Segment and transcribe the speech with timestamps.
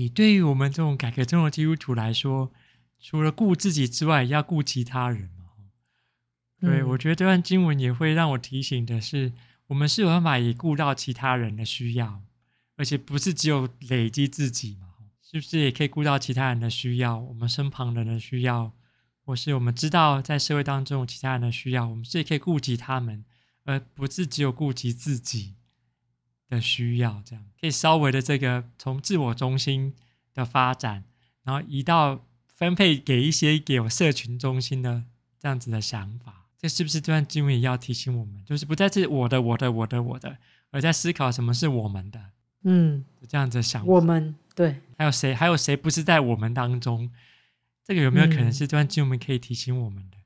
[0.00, 2.50] 诶，对于我们这种改革中的基督徒来说，
[2.98, 5.44] 除了顾自己之外，也要顾其他人嘛。
[6.58, 9.32] 对，我觉得这段经文也会让我提醒的是，
[9.66, 12.22] 我们是有办法也顾到其他人的需要，
[12.76, 14.88] 而且不是只有累积自己嘛。
[15.22, 17.18] 是不是也可以顾到其他人的需要？
[17.18, 18.72] 我们身旁人的需要，
[19.24, 23.24] 或是我们知道在社会当中其他人的需要，我们是也可以顾及他们，
[23.64, 25.54] 而不是只有顾及自己
[26.50, 27.22] 的需要。
[27.24, 29.94] 这样可以稍微的这个从自我中心
[30.34, 31.04] 的发展，
[31.44, 35.04] 然后移到分配给一些给有社群中心的
[35.38, 36.44] 这样子的想法。
[36.58, 40.36] 这是不是这段经文也要提醒我们，就是不再是我的、我的、我的、我的，
[40.70, 42.20] 而在思考什么是我们的？
[42.64, 44.34] 嗯，这样子想我们。
[44.54, 45.34] 对，还有谁？
[45.34, 47.10] 还有谁不是在我们当中？
[47.82, 50.18] 这个有没有可能是这段经文可以提醒我们的？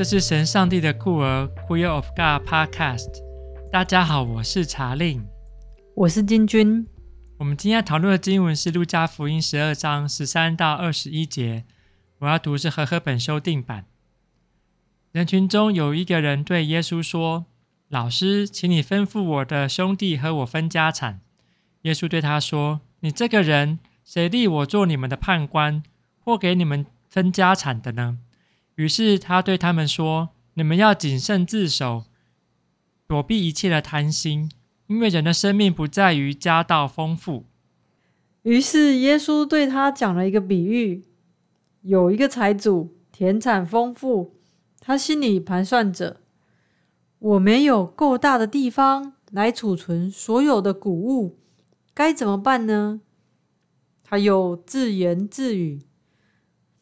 [0.00, 3.10] 这是神上帝的酷儿 Queer of God Podcast。
[3.70, 5.22] 大家好，我是查令，
[5.94, 6.86] 我是金君。
[7.36, 11.66] 我们今天要讨论的经文是路加福音十二章十三到二十一节。
[12.20, 13.84] 我要读是和合本修订版。
[15.12, 17.44] 人群中有一个人对耶稣说
[17.90, 21.20] ：“老师，请你吩咐我的兄弟和我分家产。”
[21.82, 25.82] 耶稣对他说：“你这个人，谁立我做你们的判官，
[26.20, 28.20] 或给你们分家产的呢？”
[28.80, 32.04] 于是他对他们说：“你们要谨慎自守，
[33.06, 34.50] 躲避一切的贪心，
[34.86, 37.44] 因为人的生命不在于家道丰富。”
[38.40, 41.04] 于是耶稣对他讲了一个比喻：
[41.82, 44.40] 有一个财主，田产丰富。
[44.80, 46.22] 他心里盘算着
[47.18, 51.38] ：“我没有够大的地方来储存所有的谷物，
[51.92, 53.02] 该怎么办呢？”
[54.02, 55.82] 他又自言自语：“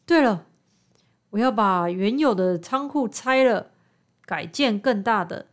[0.07, 0.45] 对了，
[1.31, 3.71] 我要把原有的仓库拆了，
[4.21, 5.47] 改建更大的，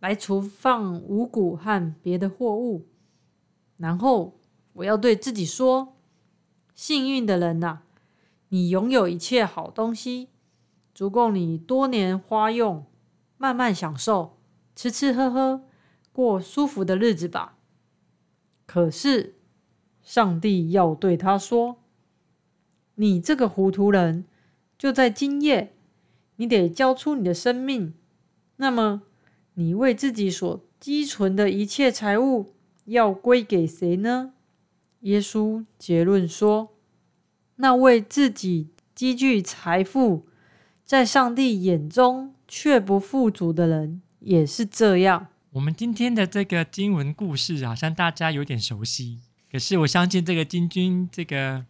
[0.00, 2.86] 来储放五谷和别的货物。
[3.76, 4.38] 然后
[4.74, 5.96] 我要对自己说
[6.74, 7.80] ：‘幸运的人呐，
[8.48, 10.28] 你拥有一切好东西。’”
[10.94, 12.84] 足够你多年花用，
[13.38, 14.36] 慢慢享受，
[14.76, 15.62] 吃吃喝喝，
[16.12, 17.56] 过舒服的日子吧。
[18.66, 19.36] 可是，
[20.02, 21.78] 上帝要对他说
[22.96, 24.26] ：“你这个糊涂人，
[24.82, 25.76] 就在今夜，
[26.38, 27.94] 你得交出你的生命。
[28.56, 29.02] 那么，
[29.54, 32.56] 你为自己所积存的一切财物，
[32.86, 34.32] 要归给谁呢？”
[35.02, 36.70] 耶稣结论说
[37.62, 40.26] ：“那为自己积聚财富。”
[40.84, 45.28] 在上帝眼中却不富足的人也是这样。
[45.50, 51.64] 我们今天的这个经文故事好像大家有点熟悉，可是我相信这个金军，这个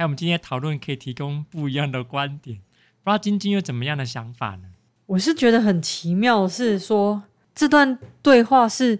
[0.00, 2.56] 还有我们今天讨论可以提供不一样的观点。
[3.04, 4.62] 不知道晶晶有怎么样的想法呢？
[5.04, 7.22] 我是觉得很奇妙，是说
[7.54, 8.98] 这段对话是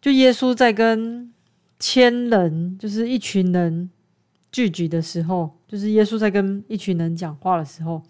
[0.00, 1.32] 就耶稣在跟
[1.80, 3.90] 千人，就是一群人
[4.52, 8.00] 聚集的时候，就是耶稣在跟一群人讲话的时候。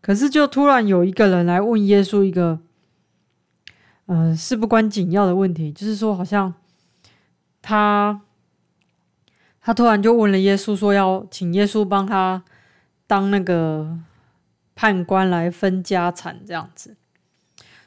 [0.00, 2.58] 可是，就突然有一个人来问耶稣一个，
[4.06, 6.52] 呃，事不关紧要的问题，就是说，好像
[7.62, 8.22] 他
[9.60, 12.42] 他突然就问了耶稣，说要请耶稣帮他
[13.06, 13.98] 当那个
[14.74, 16.96] 判官来分家产这样子，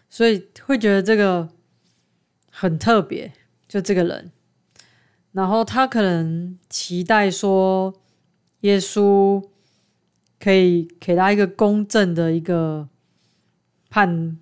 [0.09, 1.49] 所以会觉得这个
[2.51, 3.33] 很特别，
[3.67, 4.31] 就这个人，
[5.31, 7.93] 然后他可能期待说
[8.61, 9.49] 耶稣。
[10.39, 12.89] 可以给他一个公正的一个
[13.89, 14.37] 判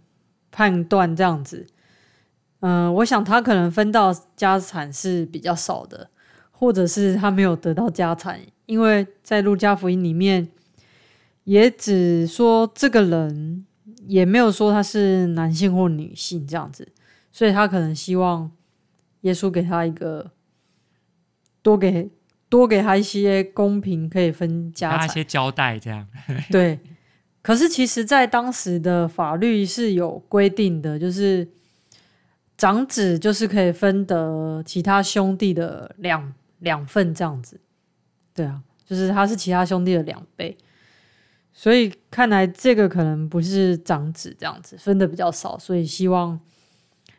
[0.49, 1.67] 判断，这样子。
[2.61, 6.09] 嗯、我想他可能分到家产是比较少的，
[6.61, 10.47] 或者是他没有得到家产，因为在路加福音里面
[11.45, 13.65] 也只说这个人，
[14.05, 16.87] 也没有说他是男性或女性这样子，
[17.31, 18.51] 所以他可能希望
[19.21, 20.29] 耶稣给他一个
[21.63, 22.11] 多给。
[22.51, 26.05] 多给他一些公平，可以分家产，他一些交代，这样
[26.51, 26.77] 对。
[27.41, 31.47] 可是其实，在当时的法律是有规定的，就是
[32.57, 37.61] 长子就是可以分得其他兄弟的两两份这样子。
[38.33, 40.57] 对啊，就是他是其他兄弟的两倍。
[41.53, 46.39] 所以看来这个可能不是长子这样子分的比较少，所以希望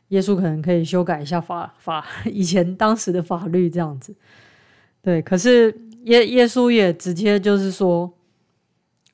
[0.09, 4.17] 耶稣可能可以修改一下法法 以前当时的法律这样子。
[5.03, 5.71] 对，可是
[6.05, 8.11] 耶耶稣也直接就是说，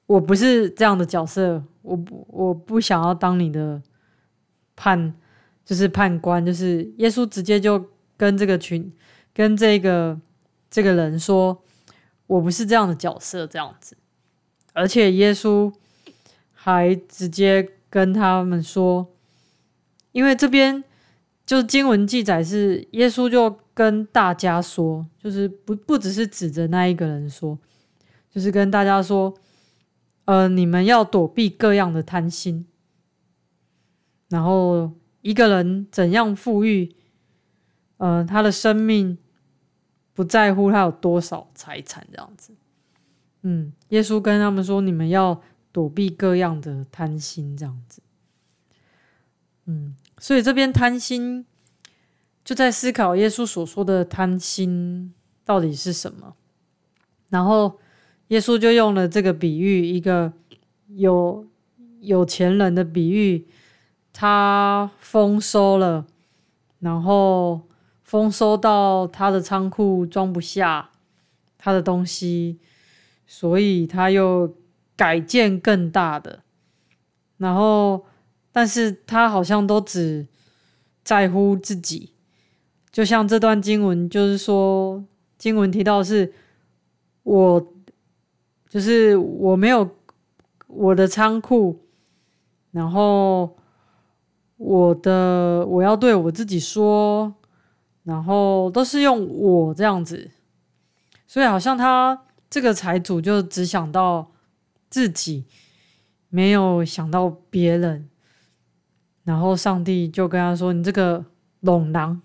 [0.06, 3.82] 我不是这样的角色，我不我不想要当你的
[4.76, 5.12] 判，
[5.64, 7.84] 就是判官，就是耶稣直接就
[8.16, 8.92] 跟这个群，
[9.38, 10.20] 跟这个
[10.68, 11.62] 这个人说，
[12.26, 13.96] 我不是这样的角色，这样子，
[14.72, 15.72] 而且耶稣
[16.52, 19.14] 还直接跟他们说，
[20.10, 20.82] 因为这边
[21.46, 27.56] 就是经文记载是耶稣就跟大家说，就是不不只是指着那一个人说，
[28.28, 29.32] 就是跟大家说，
[30.24, 32.66] 呃，你们要躲避各样的贪心，
[34.30, 34.90] 然后
[35.20, 36.96] 一个人怎样富裕，
[37.98, 39.16] 呃，他的生命
[40.18, 42.52] 不在乎他有多少财产这样子。
[43.42, 48.02] 嗯，耶稣跟他们说，你们要躲避各样的贪心这样子。
[49.66, 51.46] 嗯，所以这边贪心
[52.44, 56.34] 就在思考耶稣所说的贪心到底是什么，
[57.28, 57.78] 然后。
[58.28, 60.30] 耶稣就用了这个比喻，一个
[60.88, 61.46] 有
[62.00, 63.46] 有钱人的比喻，
[64.12, 66.04] 他丰收了，
[66.80, 67.62] 然后
[68.08, 70.88] 丰收到他的仓库装不下
[71.58, 72.58] 他的东西，
[73.26, 74.54] 所以他又
[74.96, 76.40] 改建更大的，
[77.36, 78.06] 然后
[78.50, 80.26] 但是他好像都只
[81.04, 82.14] 在乎自己，
[82.90, 85.04] 就像这段经文，就是说
[85.36, 86.32] 经文提到是
[87.24, 87.74] 我。
[88.70, 89.96] 就是我没有
[90.66, 91.86] 我的仓库，
[92.70, 93.56] 然后
[94.58, 97.34] 我的我要对我自己说，
[98.08, 100.30] 然后都是用我这样子，
[101.26, 104.32] 所以好像他这个财主就只想到
[104.88, 105.44] 自己，
[106.30, 108.08] 没有想到别人，
[109.24, 111.26] 然后上帝就跟他说：“你这个
[111.60, 112.22] 聋狼，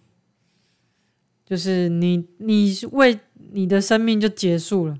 [1.45, 3.19] 就是你你为
[3.51, 4.97] 你的生命就结束了。”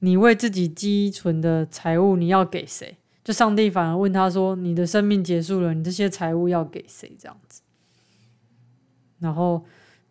[0.00, 2.96] 你为自己积存的财物，你要给谁？
[3.22, 7.62] 就上帝反而问他说：“你的生命结束了，你这些财物要给谁？”这样子。
[9.18, 9.64] 然后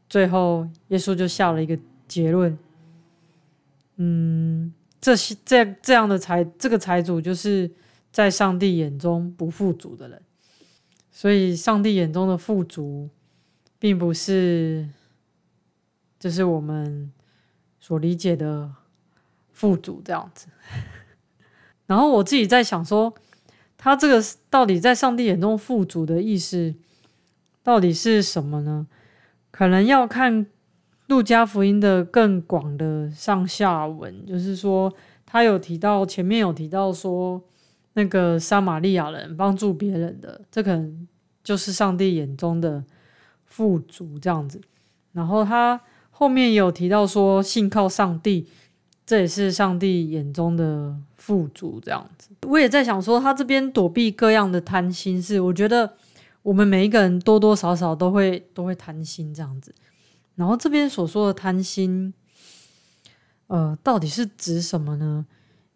[0.10, 1.78] 最后耶稣就下了一个
[2.08, 2.58] 结论
[3.98, 7.72] ：“嗯，这些这这样的财，这个财主就是
[8.12, 10.22] 在上帝眼中不富足的人。
[11.12, 13.10] 所以，上帝眼中的富足，
[13.80, 14.88] 并不是
[16.20, 17.12] 就是我们
[17.80, 18.72] 所理解的。”
[19.58, 20.46] 富足这样子，
[21.88, 23.12] 然后我自己在想说，
[23.76, 26.76] 他这个到底在上帝眼中富足的意思
[27.64, 28.86] 到底是什么呢？
[29.52, 30.46] 可能要看
[31.08, 34.94] 路加福音的更广的上下文，就是说
[35.26, 37.42] 他有提到前面有提到说
[37.94, 41.08] 那个撒玛利亚人帮助别人的，这可能
[41.44, 42.84] 就是上帝眼中的
[43.46, 44.62] 富足这样子。
[45.14, 45.80] 然后他
[46.12, 48.48] 后面有提到说信靠上帝。
[49.10, 52.28] 这也是上帝眼中的富足，这样子。
[52.46, 55.94] 我也在想说，他这边躲避各样的贪心，是我觉得
[56.48, 59.76] 我们每一个人多多少少都会都会贪心这样子。
[60.36, 62.14] 然后这边所说的贪心，
[63.48, 65.26] 呃，到底是指什么呢？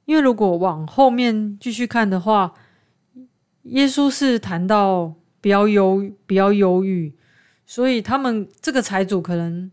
[0.06, 2.53] 因为如果往后面继续看的话，
[3.63, 7.13] 耶稣是谈到不要忧，不要忧郁，
[7.65, 9.69] 所以他们这个财主可能，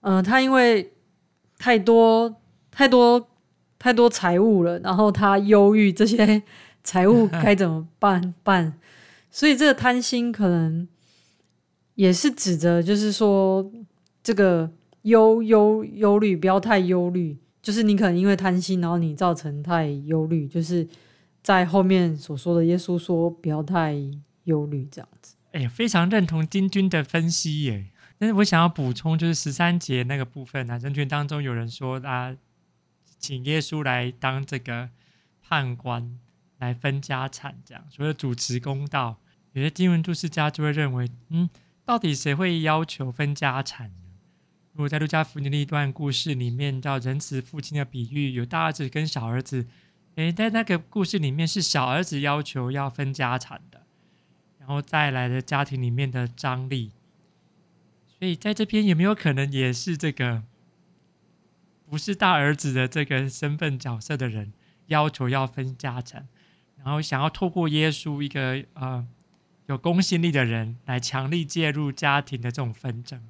[0.00, 0.92] 呃，他因为
[1.56, 2.36] 太多。
[2.78, 3.26] 太多
[3.78, 6.42] 太多财物了，然后他忧郁这些
[6.84, 8.78] 财物该怎么办办？
[9.30, 10.86] 所以这个贪心可能
[11.94, 13.72] 也是指着，就是说
[14.22, 14.70] 这个
[15.02, 20.86] 忧忧忧虑不要太忧虑，就是你可能因为贪心，然后你造成太忧虑，就是
[21.42, 23.94] 在后面所说的耶稣说不要太
[24.44, 25.34] 忧虑这样子。
[25.52, 27.86] 哎，非常认同金君的分析耶。
[28.18, 32.36] 但是我想要补充，就是十三节那个部分啊，人群当中有人说啊。
[33.18, 34.90] 请耶稣来当这个
[35.42, 36.18] 判官，
[36.58, 39.18] 来分家产，这样所谓主持公道。
[39.52, 41.48] 有些经文注释家就会认为，嗯，
[41.84, 44.04] 到底谁会要求分家产呢？
[44.72, 49.66] 如果在路加福音的一段故事里面，叫仁慈父亲的比喻，有大儿子跟小儿子，
[50.16, 53.86] 诶，在那个故事里面是小儿子要求要分家产的，
[54.58, 56.92] 然后再来的家庭里面的张力，
[58.18, 60.42] 所以在这边有没有可能也是这个？
[61.88, 64.52] 不是大儿子的这个身份角色的人
[64.86, 66.26] 要求要分家产，
[66.76, 69.06] 然后想要透过耶稣一个呃
[69.66, 73.20] 有公信力的人来强力介入家庭的这种纷争，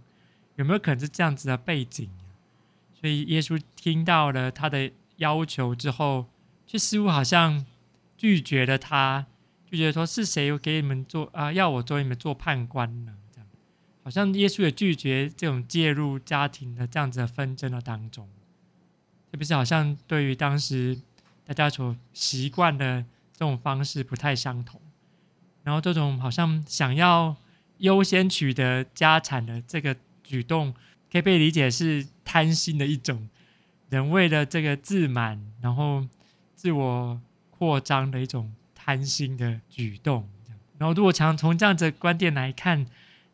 [0.57, 2.11] 有没有可能是这样子的背景？
[3.01, 6.27] 所以耶稣听到了他的要求之后，
[6.67, 7.65] 却似乎好像
[8.17, 9.27] 拒绝了他，
[9.71, 13.15] 拒绝说是谁给你们做啊、要我做你们做判官呢？
[13.33, 13.49] 这样
[14.03, 18.29] 好像耶稣也拒绝这种介入家庭的这样子的纷争的当中。
[19.31, 20.99] 是不是好像对于当时
[21.45, 23.05] 大家所习惯的
[23.37, 24.81] 这种方式不太相同？
[25.63, 27.37] 然后这种好像想要
[27.79, 30.73] 优先取得家产的这个举动，
[31.13, 33.29] 可以被理解是贪心的一种，
[33.91, 36.07] 人为了这个自满，然后
[36.55, 40.27] 自我扩张的一种贪心的举动。
[40.79, 42.87] 然后，如果强从这样子观点来看，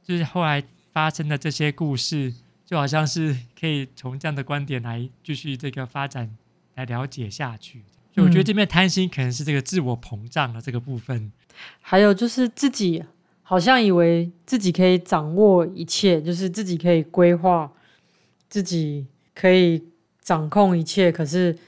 [0.02, 2.32] 就是后来发生的这些故事，
[2.64, 6.36] 就好像是可以从这样的观点来继续这个发展，
[6.74, 7.82] 来了解下去。
[8.12, 11.32] 就我觉得这边贪心可能是这个自我膨胀的这个部分，
[11.80, 13.02] 还有就是自己
[13.42, 17.72] 好像以为自己可以掌握一切，就是自己可以规划，
[18.48, 19.82] 自己可以
[20.20, 21.58] 掌控一切，可是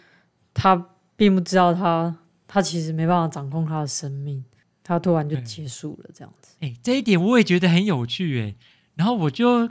[0.52, 4.44] 他并不知道他他其实没办法掌控他的生命。
[4.86, 6.56] 他突然就结束了，这样子。
[6.60, 8.54] 哎，这一点我也觉得很有趣哎。
[8.96, 9.66] 然后我就，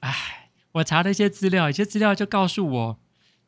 [0.00, 2.98] 哎，我查了一些资料，一些资料就告诉我，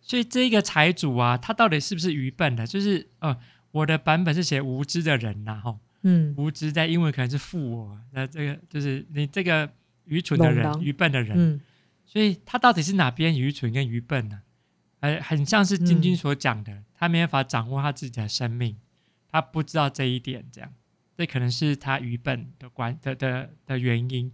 [0.00, 2.66] 所以这个财主啊，他到底是不是愚笨的？
[2.66, 3.36] 就是，呃，
[3.70, 9.70] 我的版本是写无知的人呐，哈，嗯，无知在英文可能是 fool，那这个就是你这个
[10.06, 11.36] 愚蠢的人，愚笨的人。
[11.36, 11.60] 嗯，
[12.06, 14.40] 所以他到底是哪边愚蠢跟愚笨呢？
[15.00, 18.76] 呃，很像是金君所讲的，他没办法掌握他自己的生命。
[19.30, 20.72] 他不知道这一点，这样，
[21.14, 24.32] 这可能是他愚笨的关的的的原因。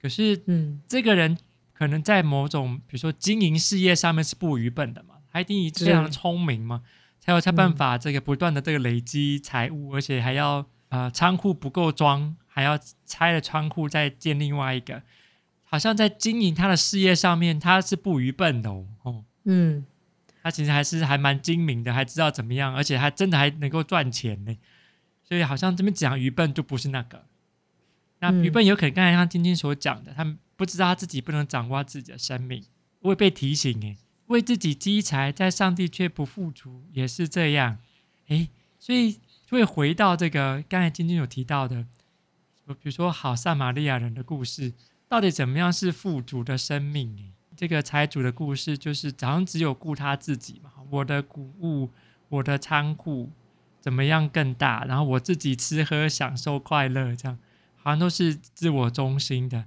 [0.00, 1.36] 可是，嗯，这个人
[1.78, 6.82] 可能在某种，比如说经营事业上面是不愚笨的嘛，他一定非常聪明嘛，
[7.20, 15.00] 才有才办法这个不断的这个累积财物，而且还要呃仓库不够装，还要拆了仓库再建另外一个，
[15.62, 19.86] 好像在经营他的事业上面他是不愚笨的哦，嗯。
[20.40, 24.56] 他其实还是还蛮精明的，还知道怎么样，而且还真的还能够赚钱呢。
[25.22, 27.24] 所以好像这边讲愚笨就不是那个。
[28.20, 32.64] 那愚笨有可能刚才像晶晶所讲的，他们不知道他自己不能掌握自己的生命，
[33.00, 33.96] 会被提醒诶，
[34.26, 37.78] 为自己积财，在上帝却不富足，也是这样。
[38.26, 38.48] 诶，
[38.80, 41.86] 所以会回到这个刚才晶晶有提到的，
[42.66, 44.72] 比如说好撒玛利亚人的故事，
[45.08, 47.32] 到底怎么样是富足的生命？
[47.56, 50.72] 这个财主的故事就是，好像只有顾他自己嘛。
[50.90, 51.90] 我的谷物，
[52.28, 53.30] 我的仓库
[53.80, 54.84] 怎么样更大？
[54.84, 57.38] 然后我自己吃喝享受快乐，这样
[57.76, 59.64] 好像都是自我中心的，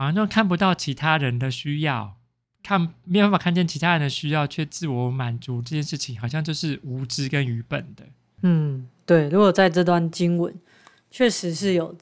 [0.00, 2.16] 好像就看不到其他人的需要，
[2.62, 8.04] 看没有办法看见其他人的需要，却自我满足这件事情，好像就是无知跟愚笨的。
[8.42, 9.28] 嗯，对。
[9.28, 10.54] 如果在这段经文，
[11.10, 11.94] 确实是有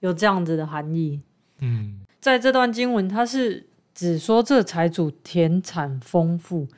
[0.00, 1.20] 有这样子的含义。
[1.60, 3.66] 嗯，在这段经文，它是。
[3.94, 6.68] 只说这财主田产丰富，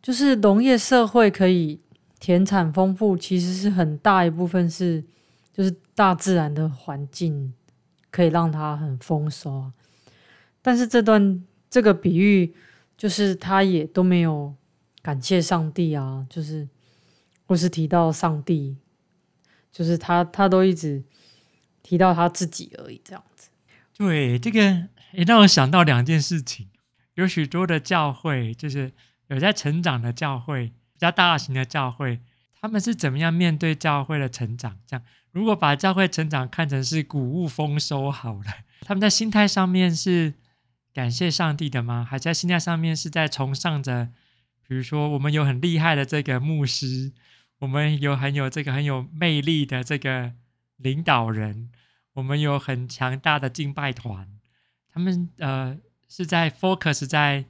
[0.00, 1.80] 就是农业社会可以
[2.20, 5.02] 田产丰富，其实是很大一部分是
[5.52, 7.52] 就是大自然的环境
[8.16, 9.70] 可以让它很丰收。
[10.62, 12.54] 但是这段这个比喻
[12.96, 14.54] 就是他也都没有
[15.02, 16.66] 感谢上帝啊，就是
[17.44, 18.78] 或是提到上帝，
[19.70, 21.04] 就是他他都一直
[21.82, 23.50] 提到他自己而已，这样子。
[23.98, 24.88] 对这个。
[25.12, 26.68] 也让我想到两件事情，
[27.14, 28.92] 有许多的教会，就是
[29.28, 32.20] 有在成长的教会，比较大型的教会，
[32.60, 34.76] 他们是怎么样面对教会的成长？
[34.86, 35.02] 这样，
[35.36, 38.46] 如果把教会成长看成是谷物丰收好了，
[38.80, 40.32] 他们在心态上面是
[40.94, 42.06] 感谢上帝的吗？
[42.08, 44.08] 还在心态上面是在崇尚着，
[44.66, 47.12] 比如说我们有很厉害的这个牧师，
[47.58, 50.32] 我们有很有这个很有魅力的这个
[50.78, 51.68] 领导人，
[52.14, 54.26] 我们有很强大的敬拜团。
[54.88, 55.76] 他们呃
[56.08, 57.44] 是在 focus 在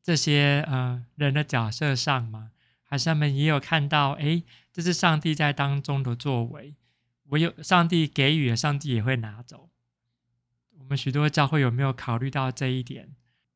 [0.00, 2.52] 这些呃人的角色上吗？
[2.84, 6.76] 还是他们也有看到，哎，这是上帝在当中的作为，
[7.30, 9.70] 唯有上帝给予了，上帝也会拿走。
[10.78, 13.08] 我们许多教会有没有考虑到这一点？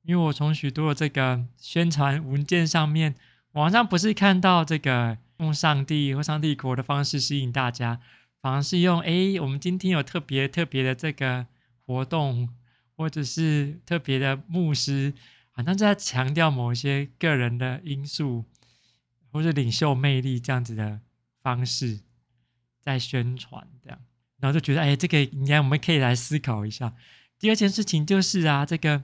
[0.03, 3.15] 因为我从许多的这个宣传文件上面，
[3.53, 8.01] 网上不是看到这个用上帝或上帝国的方式吸引大家，
[8.41, 11.47] 反而是用哎，我们今天有特别特别的这个
[11.87, 12.49] 活动。
[12.97, 15.13] 或者是特别的牧师，
[15.51, 18.45] 好像在强调某些个人的因素，
[19.33, 21.01] 或者领袖魅力这样子的
[21.43, 21.99] 方式，
[22.85, 23.99] 在宣传这样，
[24.39, 26.95] 然后就觉得，哎，这个应该我们可以来思考一下。
[27.39, 29.03] 第二件事情就是啊，这个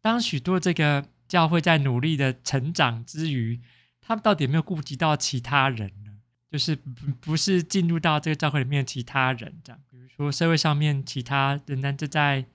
[0.00, 3.60] 当许多这个教会在努力的成长之余，
[4.00, 6.12] 他们到底有没有顾及到其他人呢？
[6.50, 12.46] 就是不不是进入到这个教会里面其他人这样，比如说社会上面其他仍然正在。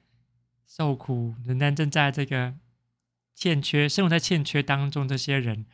[0.72, 2.54] 受苦，仍然正在这个
[3.34, 5.08] 欠缺，生活在欠缺当中。
[5.08, 5.66] 这些人，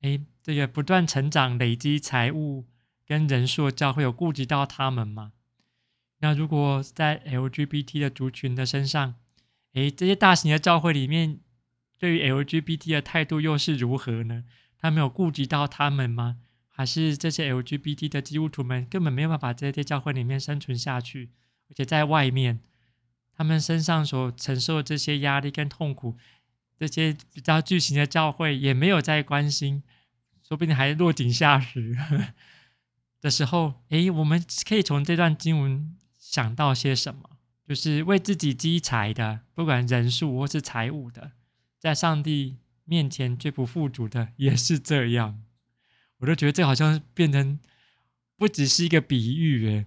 [0.00, 2.64] 哎，这个不断成长、累积财物
[3.08, 5.32] 跟人数的教会有顾及到他们吗？
[6.18, 9.14] 那如果在 LGBT 的族群的身上，
[9.72, 11.40] 哎，这些大型的教会里面，
[11.98, 14.44] 对于 LGBT 的态度又是如何呢？
[14.78, 16.36] 他没有顾及到他们吗？
[16.68, 21.30] 还是这些 LGBT 的基督徒们根本没有办法在这些教会里面生存下去，
[21.68, 22.60] 而且在外面？
[23.34, 26.16] 他们身上所承受的这些压力跟痛苦，
[26.78, 29.82] 这些比较巨型的教会也没有在关心，
[30.42, 31.96] 说不定还落井下石。
[33.20, 37.20] 的时候，诶，我们可以从这段经文想到些什么？
[37.68, 41.32] 就是为自己积财的，不管人数或是财物的，
[41.78, 45.42] 在上帝面前绝不富足的，也是这样。
[46.20, 47.58] 我都觉得这好像变成
[48.38, 49.86] 不只是一个比喻，诶，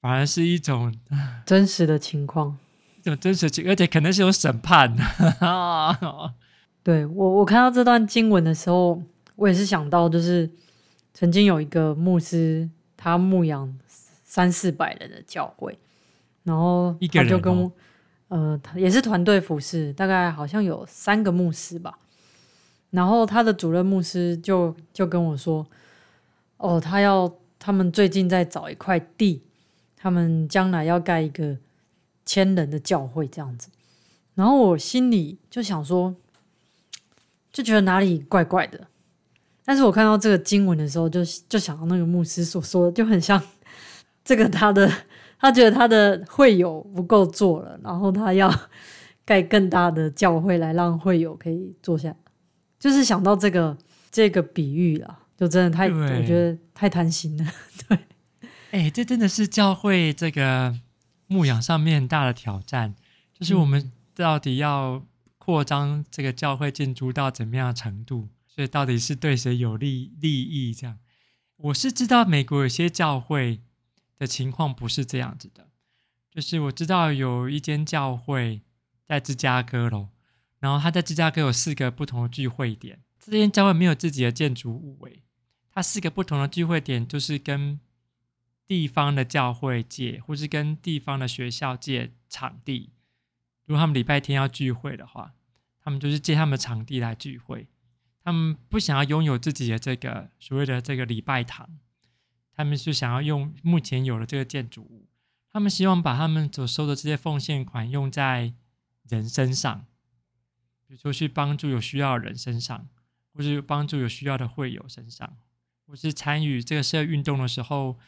[0.00, 0.94] 反而是一种
[1.44, 2.56] 真实的情况，
[2.96, 4.96] 一种真实情，而且可能是有审判。
[6.82, 9.02] 对，我，我看到这段经文的时候，
[9.36, 10.50] 我也是想到，就是
[11.18, 15.76] 曾经有一个牧师，他牧养三四百人的教会。
[16.44, 17.72] 然后他就跟我，
[18.28, 21.98] 呃，也是团队服侍，大概好像有三个牧师吧。
[22.90, 25.66] 然后他的主任牧师就就跟我说，
[26.58, 29.42] 哦，他要他们最近在找一块地，
[29.96, 31.58] 他们将来要盖一个
[32.24, 33.70] 千人的教会这样子。
[34.36, 36.14] 然后我心里就想说，
[37.52, 38.86] 就觉得哪里怪怪的。
[39.68, 43.38] 但是我看到这个经文的时候就，就就想到那个牧师所说的，就很像
[44.24, 44.90] 这个他的。
[45.40, 48.52] 他觉得他的会友不够做了，然后他要
[49.24, 52.12] 盖更大的教会来让会友可以坐下，
[52.76, 53.78] 就是想到这个
[54.10, 57.52] 这个比喻了，就真的太我觉得太贪心了。
[57.86, 57.98] 对，
[58.72, 60.74] 哎，这真的是教会这个
[61.28, 62.96] 牧养上面很大的挑战，
[63.32, 65.00] 就是我们到底要
[65.38, 68.26] 扩张这个教会建筑到怎么样的程度，
[68.58, 70.74] 所以到底是对谁有利利益？
[70.74, 70.98] 这样，
[71.58, 73.60] 我是知道美国有些教会。
[74.18, 75.68] 的情况不是这样子的，
[76.28, 78.62] 就是我知道有一间教会
[79.06, 80.08] 在芝加哥喽，
[80.58, 85.22] 然后他在芝加哥有四个不同的聚会点，这间教会没有自己的建筑物诶，
[85.70, 87.78] 它四个不同的聚会点就是跟
[88.66, 92.90] 地方的教会借，或是跟地方的学校借场地，
[93.66, 95.34] 如果他们礼拜天要聚会的话，
[95.80, 97.68] 他们就是借他们的场地来聚会，
[98.28, 101.66] 他们不想要拥有自己的这个所谓的这个礼拜堂。
[102.52, 105.08] 他们是想要用目前有的这个建筑物，
[105.50, 108.52] 他们希望把他们所收的这些奉献款用在
[109.08, 109.86] 人身上，
[110.86, 112.86] 比如说去帮助有需要的人身上，
[113.32, 115.38] 或是帮助有需要的会友身上，
[115.86, 117.98] 或是参与这个社会运动的时候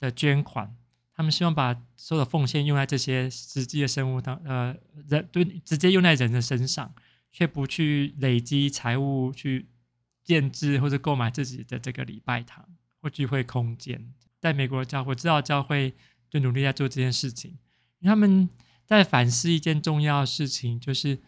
[0.00, 0.76] 的捐款。
[1.14, 4.74] 他们希望把所有的奉献用在这些实际的生物当呃
[5.06, 6.92] 人对直接用在人的身上，
[7.32, 9.66] 却不去累积财务去
[10.22, 12.68] 建制或者购买自己的这个礼拜堂。
[13.02, 15.94] 或聚会空间，在美国的教会，知道教会
[16.28, 17.56] 就努力在做这件事情。
[18.02, 18.46] 他们
[18.84, 21.18] 在反思一件重要的事情，就是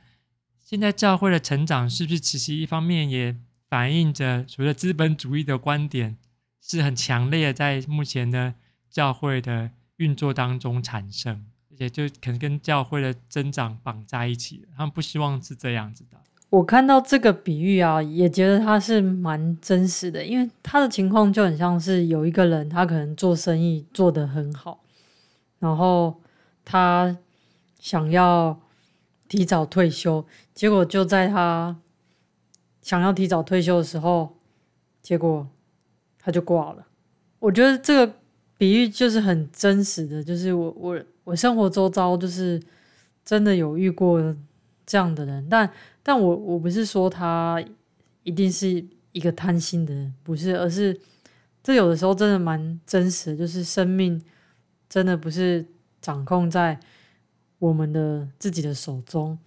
[0.58, 3.34] 现在教会的成长是不是其实一方面也
[3.70, 6.18] 反映着所谓的资本主义的观点
[6.60, 8.54] 是很强烈的，在目前的
[8.90, 14.64] 教会的运作当中产生，而且就可能跟教会的增长绑在一起。
[14.76, 16.18] 他们不希望是这样子的。
[16.50, 24.85] 我看到这个比喻啊，也觉得他是蛮真实的，因为他的情况就很像是有一个人，他可能做生意做得很好，
[25.61, 26.20] 然后
[26.62, 27.16] 他
[27.78, 28.61] 想要
[29.28, 31.74] 提早退休，结果就在他
[32.82, 34.37] 想要提早退休的时候，
[35.00, 35.48] 结果
[36.18, 36.87] 他就挂了。
[37.38, 38.14] 我觉得这个
[38.58, 42.62] 比喻就是很真实的，就是我我我生活周遭就是
[43.24, 44.35] 真的有遇过
[44.85, 45.70] 这样的人，但。
[46.04, 47.64] 但我我不是说他
[48.24, 51.00] 一定是一个贪心的人，不是，而是
[51.62, 54.20] 这有的时候真的蛮真实，就是生命
[54.88, 55.64] 真的不是
[56.00, 56.80] 掌控在
[57.61, 59.38] 我们的自己的手中。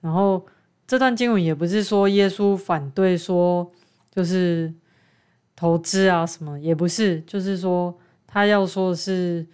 [0.00, 0.44] 然后
[0.84, 3.70] 这段经文也不是说耶稣反对说
[4.10, 4.74] 就是
[5.54, 9.46] 投资啊什么，也不是，就是说他要说的是，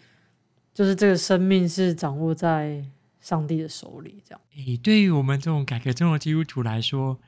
[0.77, 2.85] 就是这个生命是掌握在。
[3.19, 4.41] 上帝的手里，这样。
[4.55, 7.19] 诶，对于我们这种改革中的基督徒来说，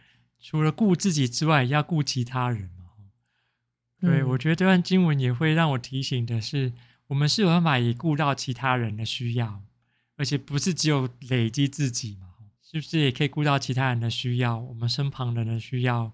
[0.40, 2.92] 除了顾自己之外，也要顾其他人嘛。
[4.00, 6.72] 对，嗯，我觉得这段经文也会让我提醒的是，
[7.08, 9.64] 我们是有办法也顾到其他人的需要，
[10.16, 12.28] 而且不是只有累积自己嘛？
[12.62, 14.56] 是不是也可以顾到其他人的需要？
[14.56, 16.12] 我们身旁人的需要，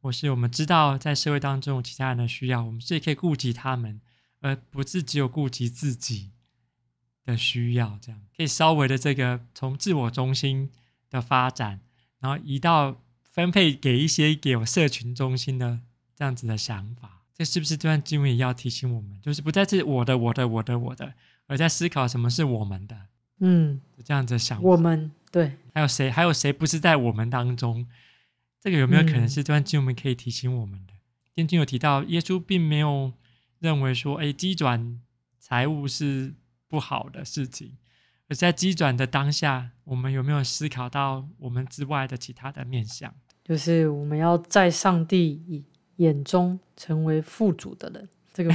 [0.00, 4.00] 或是我们知道在社会当中其他人的需要，我们是也可以顾及他们，
[4.42, 6.30] 而不是只有顾及自己。
[7.24, 10.70] 的需要，这样可以稍微的这个从自我中心
[11.08, 11.80] 的发展，
[12.20, 15.80] 然后移到分配给一些给我社群中心的
[16.14, 21.14] 这样子的想法，这是不是这段经文也要提醒我们，就是不再是我的、我的、我的、我的，
[21.46, 22.96] 而在思考什么是我们的，
[23.40, 24.68] 嗯，这样子想法。
[24.68, 26.10] 我们对，还有谁？
[26.10, 27.86] 还有谁不是在我们当中？
[28.60, 30.92] 这个有没有可能是这段经文可以提醒我们的？
[31.36, 33.12] 圣经、嗯、有提到，耶稣并没有
[33.60, 35.00] 认为说，哎，积转
[35.38, 36.34] 财务是。
[36.74, 37.76] 不好的事情，
[38.28, 43.14] 而在机转的当下，我们有没有思考到我们之外的其他的面向？
[43.44, 45.64] 就是我们要在上帝
[45.98, 48.08] 眼中成为富足的人。
[48.32, 48.52] 这个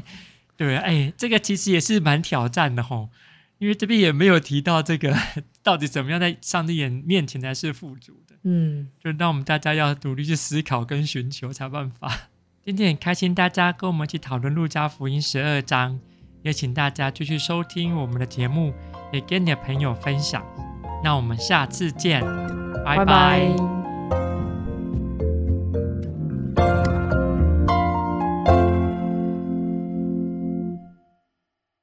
[0.56, 3.10] 对，哎，这个其实也是蛮挑战的吼，
[3.58, 5.14] 因为这边也没有提到这个
[5.62, 8.34] 到底怎么样在上帝眼面前才是富足的。
[8.44, 12.30] 嗯，就让我们大家要努力去思考跟寻求才办法。
[12.64, 15.98] 今天很开心大家跟我们一起讨论路加福音十二章，
[16.42, 18.72] 也请大家继续收听我们的节目，
[19.12, 20.42] 也跟你的朋友分享。
[21.02, 22.20] 那我们下次见，
[22.84, 23.77] 拜拜。